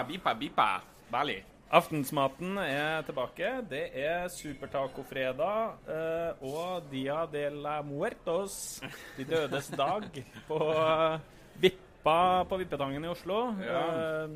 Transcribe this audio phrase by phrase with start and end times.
[0.00, 0.80] Bipa, bipa, bipa.
[1.10, 1.42] Bali.
[1.70, 3.50] Aftensmaten er tilbake.
[3.70, 8.80] Det er supertacofredag eh, og Dia de la Muertos,
[9.16, 10.02] de dødes dag,
[10.48, 10.58] på
[12.00, 13.54] Vippa på Vippetangen i Oslo.
[13.60, 13.80] Ja.
[13.92, 14.30] Eh,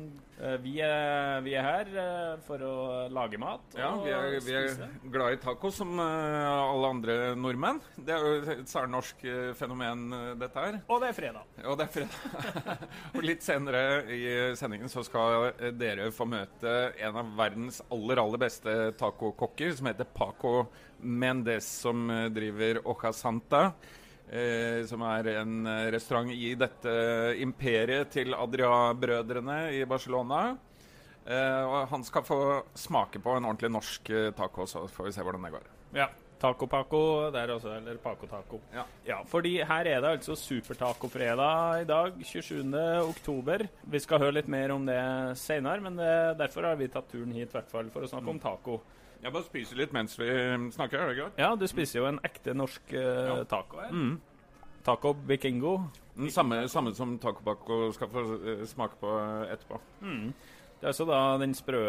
[0.45, 2.73] eh, vi, er, vi er her eh, for å
[3.09, 7.81] lage mat og Ja, vi er, vi er glad i taco som alle andre nordmenn.
[7.97, 9.25] Det er jo et særnorsk
[9.57, 10.79] fenomen, dette her.
[10.85, 11.57] Og det er fredag.
[11.65, 12.85] Og det er fredag.
[13.15, 14.23] og litt senere i
[14.61, 20.13] sendingen så skal dere få møte en av verdens aller, aller beste tacokokker, som heter
[20.13, 20.67] Paco
[21.01, 23.71] Mendes, som driver Oja Santa.
[24.35, 26.93] Eh, som er en eh, restaurant i dette
[27.39, 30.41] imperiet til Adria-brødrene i Barcelona.
[31.25, 32.39] Eh, og han skal få
[32.77, 35.73] smake på en ordentlig norsk eh, taco, så får vi se hvordan det går.
[36.01, 36.11] Ja.
[36.35, 36.99] Taco Paco
[37.31, 38.59] der også, eller Paco Taco.
[38.73, 38.83] Ja.
[39.07, 42.75] Ja, fordi her er det altså supertacofredag i dag, 27.
[43.07, 43.63] oktober.
[43.87, 44.99] Vi skal høre litt mer om det
[45.39, 46.11] senere, men det,
[46.43, 48.81] derfor har vi tatt turen hit, i hvert fall, for å snakke om taco.
[49.23, 50.29] Jeg bare spiser litt mens vi
[50.75, 51.39] snakker, er det greit?
[51.41, 53.93] Ja, du spiser jo en ekte norsk uh, taco her.
[53.93, 54.17] Mm.
[54.85, 55.77] Taco bikingo.
[56.15, 59.15] Den samme, samme som Taco Paco skal få eh, smake på
[59.49, 59.79] etterpå.
[59.81, 60.35] etterpå.
[60.75, 61.79] Det er altså da den sprø,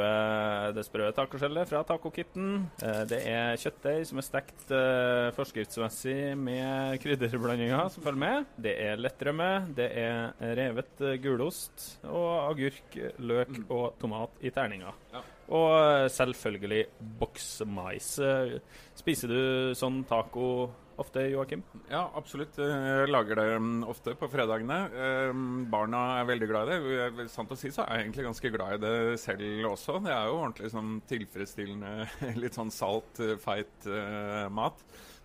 [0.72, 2.52] det sprø tacoskjellet fra tacokitten.
[2.80, 8.46] Eh, det er kjøttdeig som er stekt eh, forskriftsmessig med krydderblandinger som følger med.
[8.56, 14.96] Det er lettrømme, det er revet eh, gulost og agurk, løk og tomat i terninger.
[15.12, 15.24] Ja.
[15.54, 16.82] Og eh, selvfølgelig
[17.20, 18.08] boksmais.
[18.18, 18.58] Eh,
[18.96, 19.40] Spiser du
[19.78, 20.46] sånn taco
[20.98, 21.60] ofte, Joakim?
[21.90, 22.56] Ja, absolutt.
[22.58, 24.78] Jeg lager det mm, ofte på fredagene.
[24.90, 26.78] Eh, Barna er veldig glad i
[27.20, 27.28] det.
[27.32, 30.00] Sant å si så er jeg egentlig ganske glad i det selv også.
[30.06, 32.08] Det er jo ordentlig sånn tilfredsstillende,
[32.42, 34.82] litt sånn salt, eh, feit eh, mat.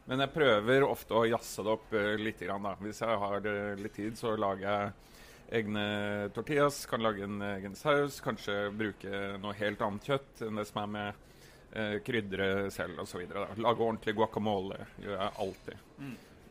[0.09, 2.41] Men jeg prøver ofte å jazze det opp eh, litt.
[2.43, 2.75] Da.
[2.81, 4.93] Hvis jeg har eh, litt tid, så lager jeg
[5.51, 6.85] egne tortillas.
[6.89, 8.21] Kan lage en egen saus.
[8.23, 11.13] Kanskje bruke noe helt annet kjøtt enn det som er med
[11.71, 13.23] eh, krydre selv osv.
[13.57, 15.87] Lage ordentlig guacamole gjør jeg alltid.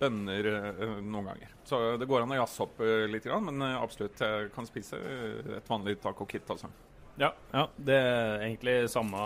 [0.01, 1.57] Bønner eh, noen ganger.
[1.69, 4.69] Så det går an å jazze opp eh, litt, grann, men eh, absolutt jeg kan
[4.69, 6.47] spise eh, et vanlig taco-kit.
[6.49, 6.71] Altså.
[7.21, 9.25] Ja, ja, det er egentlig samme,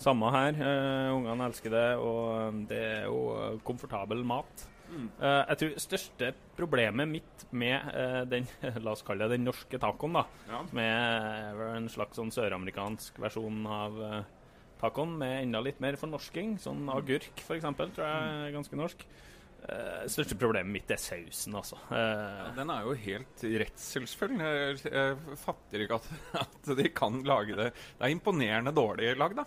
[0.00, 0.56] samme her.
[0.56, 4.68] Eh, ungene elsker det, og det er jo komfortabel mat.
[5.20, 8.46] Eh, jeg tror største problemet mitt med eh, den
[8.84, 10.62] la oss kalle det den norske tacoen, da, Ja.
[10.72, 14.22] med er en slags sånn søramerikansk versjon av eh,
[14.82, 19.04] tacoen med enda litt mer fornorsking, sånn agurk f.eks., tror jeg er ganske norsk.
[19.62, 21.76] Uh, største problemet mitt er sausen, altså.
[21.94, 24.32] Eh, Den er jo helt redselsfull.
[24.42, 26.08] Jeg, jeg fatter ikke at,
[26.42, 27.68] at de kan lage det.
[27.94, 29.44] Det er imponerende dårlig lagd, da.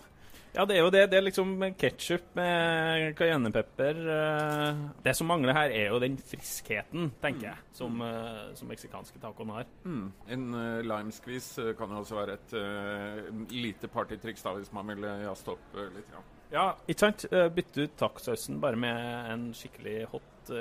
[0.56, 1.02] Ja, det er jo det.
[1.12, 3.98] Det er liksom ketsjup med cayennepepper.
[4.14, 9.20] eh, Det som mangler her, er jo den friskheten, tenker jeg, som, eh, som meksikanske
[9.20, 9.66] tacoen har.
[9.84, 10.06] Mm.
[10.32, 14.88] En uh, limeskvis eh, kan jo også være et uh, lite partytriks da, hvis man
[14.94, 16.08] vil jazze opp uh, litt.
[16.16, 16.24] Ja.
[16.46, 17.26] Ja, ikke sant?
[17.56, 20.52] Bytte ut tacosausen bare med en skikkelig hot,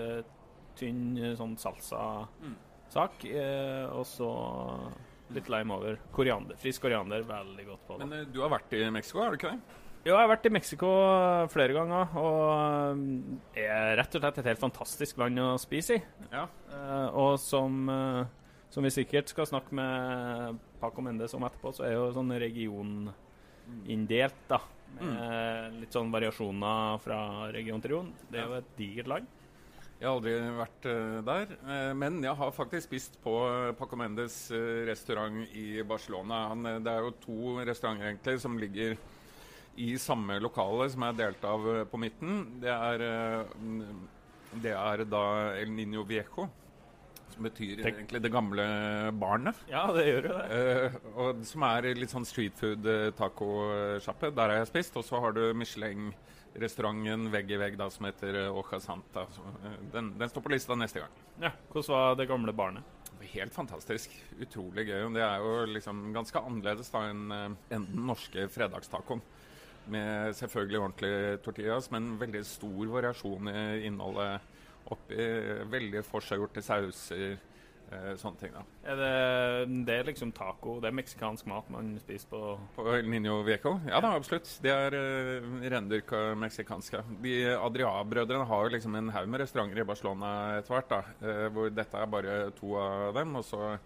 [0.79, 4.29] tynn sånn salsa-sak, eh, og så
[5.35, 5.99] litt lime over.
[6.11, 6.57] Koriander.
[6.57, 8.07] Frisk koriander, veldig godt på det.
[8.09, 9.77] Men du har vært i Mexico, har du ikke det?
[10.05, 10.85] Jo, jeg har vært i Mexico
[11.49, 12.99] flere ganger, og
[13.55, 16.01] det er rett og slett et helt fantastisk land å spise i.
[16.29, 16.45] Ja.
[16.69, 18.21] Uh, og som, uh,
[18.69, 24.37] som vi sikkert skal snakke med Paco Mendes om etterpå, så er jo sånn regioninndelt,
[24.51, 24.59] da.
[24.99, 28.13] Med litt sånn variasjoner fra region til region.
[28.29, 29.25] Det er jo et digert land.
[29.95, 33.95] Jeg har aldri vært uh, der, eh, men jeg har faktisk spist på eh, Paco
[33.97, 36.49] Mendes eh, restaurant i Barcelona.
[36.51, 38.97] Han, eh, det er jo to restauranter egentlig som ligger
[39.77, 42.59] i samme lokale, som er delt av eh, på midten.
[42.61, 43.55] Det er, eh,
[44.63, 45.23] det er da
[45.59, 46.45] El Niño Viejo,
[47.33, 48.65] som betyr Tenk- egentlig det gamle
[49.19, 49.55] barnet.
[49.67, 50.59] Ja, det gjør jo det.
[50.59, 54.31] Eh, og som er litt sånn street food eh, tacosjappe.
[54.37, 54.95] Der har jeg spist.
[54.95, 59.25] Og så har du Michelin-restauranten vegg i vegg da, som heter Oja Santa.
[59.35, 61.17] Så, eh, den, den står på lista neste gang.
[61.43, 62.83] Ja, Hvordan var det gamle barnet?
[63.35, 64.11] Helt fantastisk.
[64.39, 65.01] Utrolig gøy.
[65.07, 69.19] Og Det er jo liksom ganske annerledes da enn en den norske fredagstacoen.
[69.91, 74.39] Med selvfølgelig ordentlige tortillas, men veldig stor variasjon i innholdet
[74.91, 75.27] oppi.
[75.69, 77.37] Veldig forseggjorte sauser.
[77.91, 78.53] eh, sånne ting.
[78.55, 78.63] da.
[78.89, 82.39] Er det, det er liksom taco, det er meksikansk mat man spiser på
[82.75, 83.75] På El Niño Vieco?
[83.85, 84.49] Ja da, absolutt.
[84.63, 87.03] Det er eh, rendyrka meksikanske.
[87.21, 90.89] De Adria-brødrene har jo liksom en haug med restauranter i Barcelona etter hvert.
[90.89, 93.35] da, eh, Hvor dette er bare to av dem.
[93.35, 93.77] Og så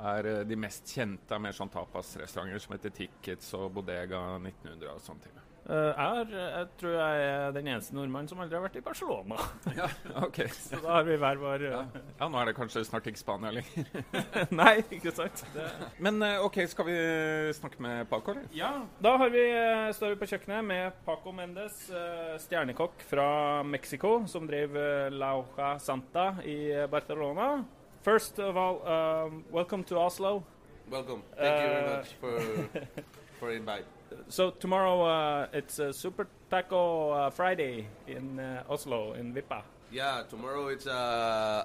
[0.00, 4.92] er eh, de mest kjente er mer sånn tapas-restauranter som heter Tickets og Bodega 1900
[4.94, 5.38] og sånne ting.
[5.62, 9.36] Uh, jeg, jeg tror jeg er den eneste nordmannen som aldri har vært i Barcelona.
[9.78, 9.86] Ja,
[10.26, 10.40] ok.
[10.50, 11.82] Så da har vi hver vår Ja.
[12.18, 13.86] ja, nå er det kanskje snart ikke Spania lenger.
[14.60, 15.44] Nei, ikke sant?
[15.54, 15.68] Det.
[16.02, 16.96] Men eh, ok, skal vi
[17.54, 18.48] snakke med Paco, eller?
[18.56, 18.72] Ja,
[19.02, 19.44] da har vi,
[19.94, 21.84] står vi på kjøkkenet med Paco Mendes,
[22.42, 23.28] stjernekokk fra
[23.62, 26.58] Mexico, som driver La Hoja Santa i
[26.90, 27.52] Barcelona.
[28.02, 30.44] First of all, um, welcome to Oslo.
[30.90, 31.22] Welcome.
[31.38, 32.40] Thank you very Uh, much for
[33.38, 33.84] for invite.
[34.28, 39.62] So tomorrow uh, it's uh, Super Taco uh, Friday in uh, Oslo, in Vippa.
[39.90, 40.92] Yeah, tomorrow it's uh,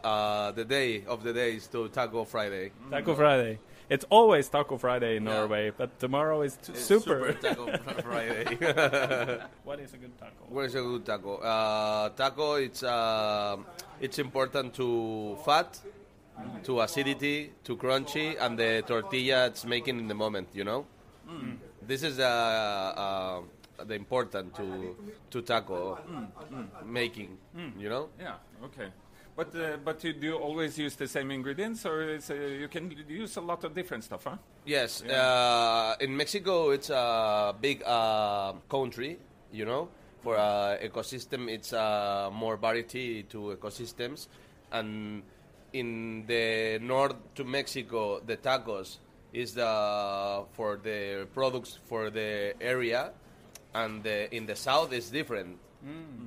[0.03, 2.71] uh, the day of the days to Taco Friday.
[2.89, 3.59] Taco Friday.
[3.89, 5.33] It's always Taco Friday in Yeah.
[5.33, 7.33] Norway, but tomorrow is t- It's super.
[7.33, 7.67] Taco
[8.07, 8.45] Friday.
[9.65, 10.43] what is a good taco?
[10.49, 11.37] Where's a good taco?
[11.43, 13.57] Uh, taco, it's uh,
[13.99, 15.79] it's important to fat,
[16.63, 20.49] to acidity, to crunchy, and the tortilla it's making in the moment.
[20.53, 20.85] You know,
[21.81, 24.95] this is uh, uh, the important to
[25.31, 25.97] to taco
[26.85, 27.37] making.
[27.77, 28.09] You know.
[28.19, 28.89] Yeah, okay.
[29.35, 32.67] But uh, but you, do you always use the same ingredients, or is, uh, you
[32.67, 34.37] can use a lot of different stuff, huh?
[34.65, 39.19] Yes, uh, in Mexico it's a big uh, country,
[39.51, 39.89] you know.
[40.23, 44.27] For uh, ecosystem, it's uh, more variety to ecosystems,
[44.71, 45.21] and
[45.73, 48.97] in the north to Mexico, the tacos
[49.33, 53.11] is the for the products for the area,
[53.73, 55.57] and the, in the south is different,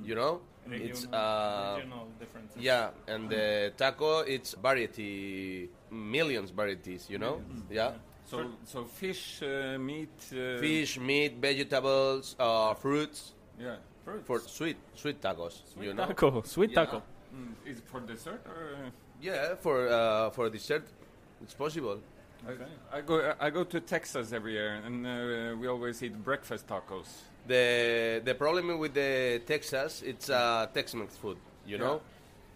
[0.03, 0.41] you know.
[0.69, 2.61] It's uh, regional differences.
[2.61, 7.41] yeah, and the taco it's variety, millions varieties, you know.
[7.69, 7.93] Yeah.
[8.25, 14.25] So so fish, uh, meat, uh, fish, meat, vegetables, uh, fruits yeah, fruits.
[14.27, 15.61] for sweet sweet tacos.
[15.81, 16.05] you know.
[16.05, 16.85] Taco, sweet Yeah.
[16.85, 17.03] taco.
[17.35, 18.91] Mm, is it for dessert or?
[19.21, 20.83] Yeah, for uh, for dessert,
[21.43, 21.99] it's possible.
[22.47, 26.67] I, I go I go to Texas every year, and uh, we always eat breakfast
[26.67, 27.07] tacos.
[27.47, 31.37] The the problem with the Texas, it's uh, Tex-Mex food.
[31.67, 32.01] You know,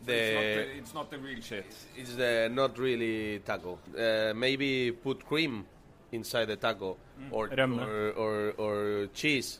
[0.05, 1.65] So it's, not the the, it's not the real shit.
[1.95, 3.77] it's the not really taco.
[3.97, 5.65] Uh, maybe put cream
[6.11, 6.97] inside the taco,
[7.31, 9.59] or, or or or cheese.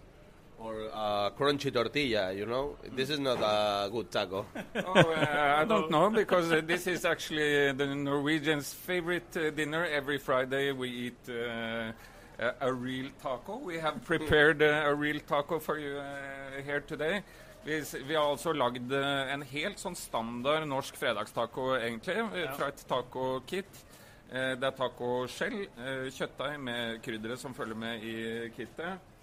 [0.65, 2.75] Or uh, crunchy tortilla, you know.
[2.95, 4.47] This is not a good taco.
[4.75, 9.85] oh, uh, I don't know because uh, this is actually the Norwegians' favorite uh, dinner.
[9.85, 11.91] Every Friday we eat uh,
[12.39, 13.57] a, a real taco.
[13.57, 17.21] We have prepared uh, a real taco for you uh, here today.
[17.63, 22.87] Vi, vi har altså lagd en helt sånn standard norsk fredagstaco, egentlig, uh, fra et
[22.89, 23.83] taco-kit.
[24.31, 28.15] Uh, det er tacoskjell, uh, kjøttdeig med krydderet som følger med i
[28.57, 29.13] kittet.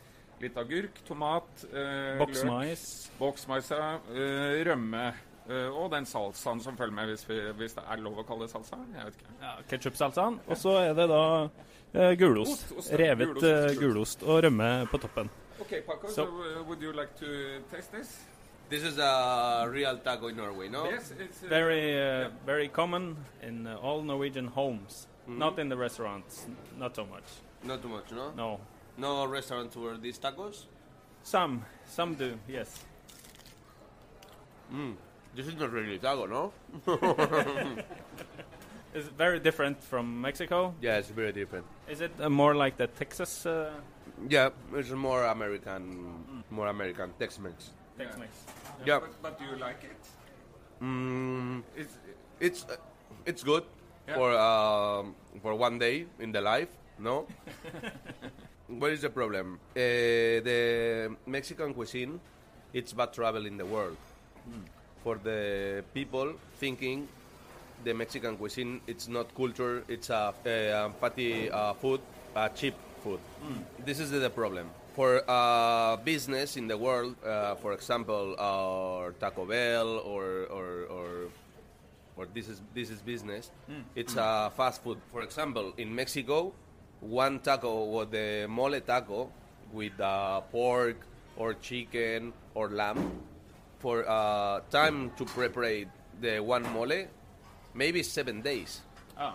[0.42, 2.22] Litt agurk, tomat, uh, løk.
[2.24, 2.82] Boksmais.
[3.20, 3.92] Boksmais, ja.
[4.10, 5.04] eh, rømme.
[5.42, 8.46] Uh, og den salsaen som følger med, hvis, vi, hvis det er lov å kalle
[8.46, 8.78] det salsa.
[8.94, 9.36] Jeg vet ikke.
[9.42, 10.40] Ja, Ketsjupsalsaen.
[10.46, 12.66] Og så er det da uh, gulost.
[12.70, 12.92] Ost, ost.
[12.98, 14.22] Revet Gulost, eh, gulost.
[14.26, 15.30] og rømme på toppen.
[15.62, 18.20] OK, Paco, So- so, uh, would you like to taste this?
[18.70, 20.86] This is a real taco in Norway, no?
[20.86, 25.06] Yes, it's uh, Very, uh, very common in uh, all Norwegian homes.
[25.26, 26.46] Not in the restaurants.
[26.78, 27.22] Not so much.
[27.62, 28.32] Not too much, no?
[28.36, 28.60] No.
[28.96, 30.64] No restaurants where these tacos?
[31.22, 32.38] Some, some do.
[32.48, 32.84] Yes.
[35.34, 36.52] This is not really taco, no?
[38.94, 40.74] It's very different from Mexico.
[40.82, 41.64] Yeah, it's very different.
[41.88, 43.70] Is it uh, more like the Texas uh,
[44.28, 47.70] Yeah, it's more American, more American Tex-Mex.
[47.96, 48.30] Tex-Mex?
[48.84, 48.98] Yeah.
[49.00, 49.96] But, but do you like it?
[50.84, 51.96] Mm, It's,
[52.38, 52.76] it's uh,
[53.24, 53.64] it's good
[54.08, 54.14] Yeah.
[54.16, 56.68] for um, for one day in the life,
[56.98, 57.26] no?
[58.78, 59.58] what is the problem?
[59.76, 59.78] Uh,
[60.48, 62.20] the Mexican cuisine,
[62.72, 63.96] it's bad travel in the world.
[65.04, 67.08] For the people thinking
[67.84, 72.00] the Mexican cuisine, it's not culture, it's a, a fatty uh, food,
[72.36, 73.18] uh, cheap food.
[73.84, 74.70] This is the problem.
[74.94, 75.22] For
[76.04, 78.34] business in the world, uh, for example,
[79.18, 81.08] Taco Bell or, or, or
[82.16, 83.50] or this is this is business.
[83.94, 84.98] It's a fast food.
[85.10, 86.52] For example, in Mexico,
[87.02, 89.30] one taco or the mole taco
[89.72, 90.96] with uh, pork
[91.36, 93.10] or chicken or lamb
[93.78, 95.84] for uh, time to prepare
[96.20, 97.06] the one mole,
[97.74, 98.80] maybe seven days.
[99.18, 99.34] Ah.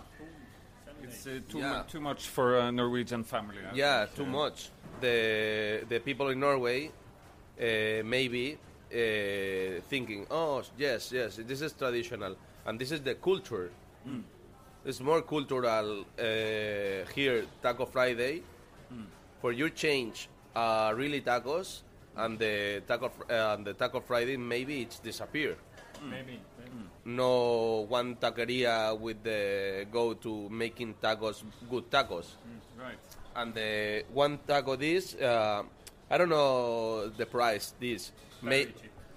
[1.04, 1.78] it's uh, too, Yeah.
[1.78, 3.60] mu- too much for a Norwegian family.
[3.70, 4.16] I Yeah, think.
[4.18, 4.70] too much.
[5.02, 8.58] The the people in Norway uh, maybe
[8.92, 13.70] uh, thinking, oh yes, yes, this is traditional, and this is the culture.
[14.88, 16.24] It's more cultural uh,
[17.14, 18.42] here, Taco Friday.
[19.42, 21.82] For you change uh, really tacos,
[22.16, 25.58] and the taco uh, and the Taco Friday maybe it's disappear.
[26.10, 26.40] Maybe.
[27.06, 32.36] No one taqueria with the go to making tacos good tacos
[32.80, 32.98] Right.
[33.36, 35.64] and the one taco this uh,
[36.10, 37.74] I don't know the price.
[37.80, 38.68] This may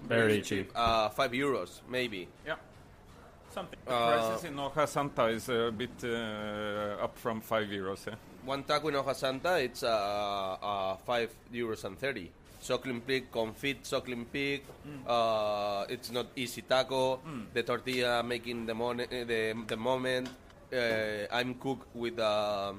[0.06, 0.70] Very cheap.
[0.74, 2.28] uh, five euros maybe.
[2.46, 2.56] Yeah.
[3.52, 3.78] Something.
[3.86, 8.06] Uh, Prices in Hoja Santa is a bit uh, up from 5 euros.
[8.06, 8.14] Yeah.
[8.44, 12.30] One taco in Hoja Santa, it's uh, uh, five euros and thirty.
[12.60, 14.62] Suckling pig, confit suckling pig.
[15.06, 17.20] Uh, it's not easy taco.
[17.54, 20.28] The tortilla making the mon- uh, the the moment.
[20.72, 22.72] Uh, I'm cooked with uh,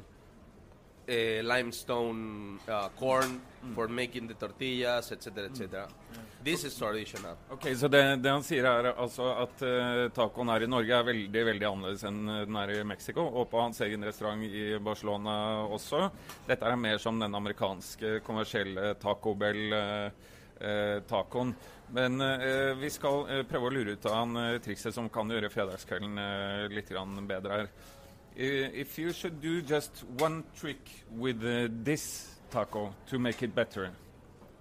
[1.07, 3.39] uh, limestone uh, corn
[3.75, 5.87] for making the tortillas, etc., etc.
[6.43, 7.35] This is traditional.
[7.49, 11.03] Ok, Så det, det han sier er altså at uh, tacoen her i Norge er
[11.05, 14.79] veldig veldig annerledes enn eh, den er i Mexico, og på hans egen restaurant i
[14.81, 15.33] Barcelona
[15.69, 16.09] også.
[16.47, 20.09] Dette er mer som den amerikanske kommersielle Taco Bell-tacoen.
[21.93, 24.31] Men eh, vi skal prøve å lure ut av han
[24.65, 26.13] trikset som kan gjøre fredagskvelden
[26.73, 27.67] litt grann bedre her.
[28.37, 30.79] I- if you should do just one trick
[31.17, 33.91] with eh, this taco to make it better,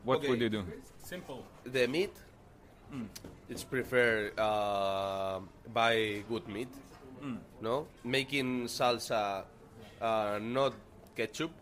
[0.04, 0.28] what Okay.
[0.28, 0.64] would you do?
[1.02, 1.44] Simple.
[1.64, 2.12] The meat,
[3.48, 5.40] it's preferred uh,
[5.72, 6.68] buy good meat.
[7.60, 9.44] No, making salsa,
[10.00, 10.72] uh, not
[11.16, 11.52] ketchup.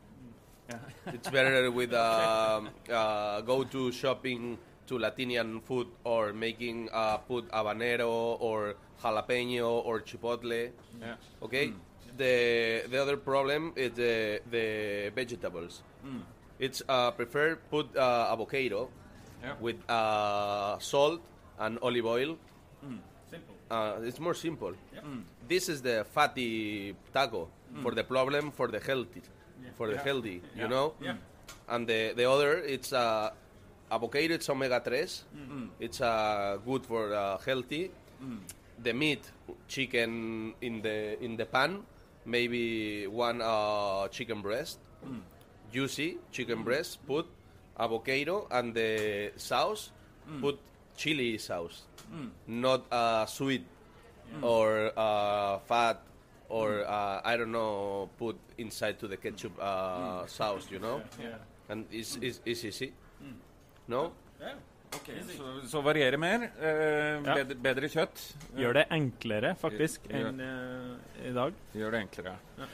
[1.07, 7.50] It's better with um, uh, go to shopping to Latinian food or making uh, put
[7.50, 10.71] habanero or jalapeno or chipotle.
[11.00, 11.17] Yeah.
[11.43, 11.73] Okay.
[12.17, 15.83] The the other problem is the the vegetables.
[16.59, 18.91] It's uh, preferred put uh, avocado
[19.38, 19.55] Yeah.
[19.62, 21.21] with uh, salt
[21.62, 22.37] and olive oil.
[23.31, 23.55] Simple.
[23.71, 24.75] Uh, it's more simple.
[25.47, 27.49] This is the fatty taco
[27.83, 29.23] for the problem for the healthy,
[29.77, 30.43] for the healthy.
[30.57, 30.95] You know.
[31.00, 31.17] Yeah.
[31.69, 33.31] And the the other it's uh,
[33.93, 34.35] avocado.
[34.35, 35.07] It's omega 3
[35.79, 37.91] It's uh, good for uh, healthy.
[38.83, 39.23] The meat,
[39.69, 41.83] chicken in the in the pan,
[42.28, 44.78] maybe one uh, chicken breast,
[45.73, 47.00] juicy chicken breast.
[47.06, 47.26] Put
[47.80, 49.90] avocado and the sauce.
[50.42, 50.61] Put
[50.94, 51.88] chili sauce,
[52.47, 53.64] not uh, sweet
[54.42, 56.02] or uh, fat
[56.50, 58.11] or uh, I don't know.
[58.18, 61.40] Put inside to the ketchup uh, sauce, you know, Yeah.
[61.70, 62.92] and it's, it's, it's easy.
[63.88, 64.12] No.
[64.38, 64.61] Yeah.
[64.95, 66.49] Ok, Så, så variere mer.
[66.61, 67.35] Eh, Ja.
[67.35, 68.23] bedre, bedre kjøtt.
[68.57, 70.28] Gjør det enklere, faktisk, Ja.
[70.28, 71.52] enn eh, i dag.
[71.75, 72.37] Gjør det enklere.
[72.59, 72.64] Ja.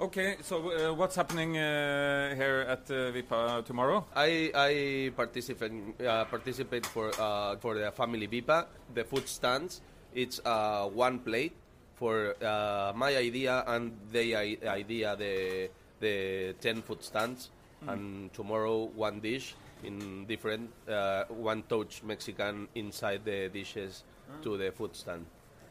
[0.00, 4.04] Okay, so uh, what's happening uh, here at uh, Vippa tomorrow?
[4.14, 5.72] I I participate
[6.06, 8.66] uh, participate for uh, for the family Vippa.
[8.94, 9.80] The food stands.
[10.14, 11.52] It's uh, one plate
[11.96, 15.68] for uh, my idea and the idea the
[16.00, 17.50] the ten food stands.
[17.88, 19.54] And tomorrow one dish
[19.84, 24.04] in different uh, one touch Mexican inside the dishes
[24.42, 25.24] to the food stand.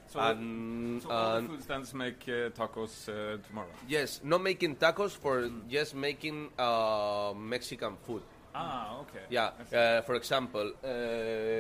[0.08, 3.68] So, and so all the food stands make uh, tacos uh, tomorrow.
[3.90, 8.22] yes, not making tacos for just making uh, Mexican food.
[8.56, 9.26] Ah, okay.
[9.30, 9.52] Yeah.
[9.72, 10.88] Uh, for example, uh,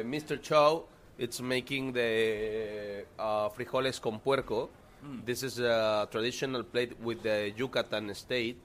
[0.07, 0.41] Mr.
[0.41, 0.85] Chow,
[1.19, 4.69] it's making the uh, frijoles con puerco.
[5.25, 8.57] This is a traditional plate with the Yucatan state.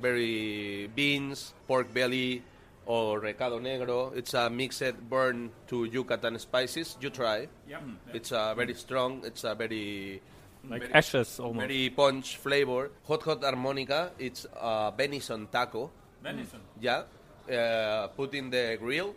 [0.00, 2.42] Very beans, pork belly,
[2.88, 4.16] or recado negro.
[4.16, 6.96] It's a mixed burn to Yucatan spices.
[7.00, 7.46] You try.
[7.68, 7.80] Yeah.
[8.14, 9.20] It's a very strong.
[9.24, 10.20] It's a very
[10.64, 11.68] Like very- ashes, almost.
[11.68, 12.90] very punch flavor.
[13.06, 14.10] Hot hot harmonica.
[14.18, 15.90] It's a venison taco.
[16.24, 16.60] Venison.
[16.80, 17.04] Yeah,
[17.52, 19.14] uh, put in the grill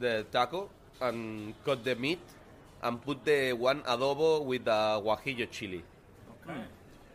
[0.00, 0.68] the taco
[1.00, 2.18] and cut the meat
[2.82, 5.84] and put the one adobo with the guajillo chili.
[6.42, 6.58] Okay.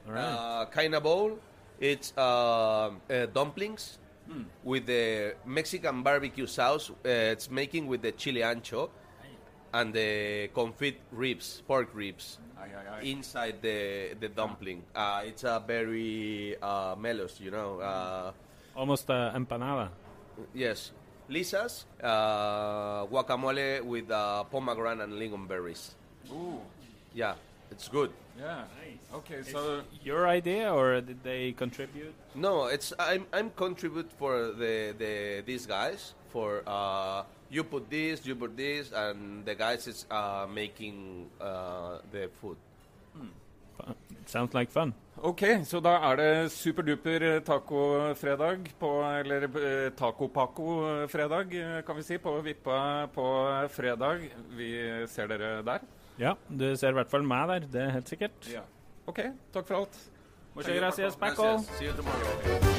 [0.07, 0.23] All right.
[0.23, 1.37] Uh, kind of bowl.
[1.79, 3.25] It's uh, uh,
[4.27, 6.89] dumplings with the Mexican barbecue sauce.
[6.89, 8.89] Uh, it's making with the chili ancho
[9.73, 12.39] and the confit ribs, pork ribs.
[12.59, 13.01] Aye, aye, aye.
[13.03, 17.79] Inside the the dumpling, uh, it's a very uh, mellows, you know.
[17.79, 18.31] Uh,
[18.75, 19.89] Almost uh, empanada.
[20.53, 20.91] Yes.
[21.29, 25.91] Lisa's uh, guacamole with uh, pomegranate and lingonberries.
[26.31, 26.61] Ooh,
[27.13, 27.35] Yeah,
[27.71, 28.11] it's good.
[28.39, 28.63] yeah.
[29.13, 32.13] Okay, so Your idea, or did they contribute?
[32.35, 38.25] No, it's I'm I'm contribute for the the these guys for uh, you put this,
[38.25, 42.57] you put this, and the guys is uh, making uh, the food.
[43.77, 43.95] Fun.
[44.25, 44.93] Sounds like fun.
[45.17, 52.17] Ok, så da er det superduper tacofredag på Eller eh, taco-paco-fredag, eh, kan vi si,
[52.17, 53.25] på Vippa på
[53.69, 54.29] fredag.
[54.57, 54.69] Vi
[55.07, 55.79] ser dere der.
[56.19, 57.67] Ja, du ser i hvert fall meg der.
[57.73, 58.49] Det er helt sikkert.
[58.53, 58.65] Ja.
[59.07, 59.21] Ok,
[59.53, 59.99] takk for alt.
[60.55, 62.76] Muchas gracias, Paco.